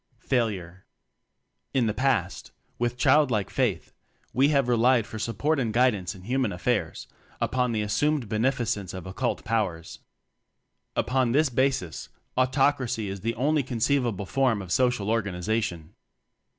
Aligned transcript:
Failure. 0.17 0.87
In 1.75 1.85
the 1.85 1.93
past, 1.93 2.51
with 2.79 2.97
childlike 2.97 3.51
faith 3.51 3.93
we 4.33 4.47
have 4.49 4.67
relied 4.67 5.05
for 5.05 5.19
support 5.19 5.59
and 5.59 5.71
guidance 5.71 6.15
in 6.15 6.23
human 6.23 6.51
affairs 6.51 7.05
upon 7.39 7.71
the 7.71 7.83
assumed 7.83 8.27
beneficence 8.27 8.95
of 8.95 9.05
occult 9.05 9.45
Powers. 9.45 9.99
Upon 10.95 11.33
this 11.33 11.49
basis, 11.49 12.09
Autocracy 12.35 13.09
is 13.09 13.21
the 13.21 13.35
only 13.35 13.61
con 13.61 13.77
ceivable 13.77 14.27
form 14.27 14.59
of 14.59 14.71
social 14.71 15.07
organization. 15.11 15.93